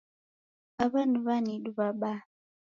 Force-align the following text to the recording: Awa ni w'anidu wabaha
Awa 0.83 1.01
ni 1.09 1.19
w'anidu 1.25 1.69
wabaha 1.77 2.25